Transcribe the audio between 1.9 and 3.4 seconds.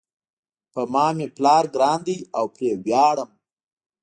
ده او پری ویاړم